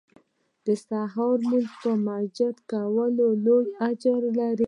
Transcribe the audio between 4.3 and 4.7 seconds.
لري